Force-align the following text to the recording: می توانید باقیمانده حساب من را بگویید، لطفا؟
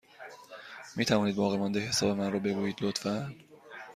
می 0.95 1.05
توانید 1.05 1.35
باقیمانده 1.35 1.79
حساب 1.79 2.17
من 2.17 2.31
را 2.33 2.39
بگویید، 2.39 2.77
لطفا؟ 2.81 3.35